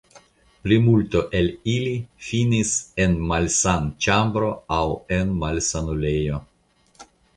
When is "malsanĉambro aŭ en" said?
3.33-5.35